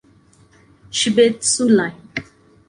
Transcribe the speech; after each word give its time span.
Shibetsu 0.89 1.69
Line. 1.69 2.01